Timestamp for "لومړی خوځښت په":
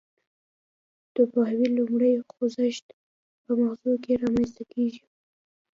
1.77-3.51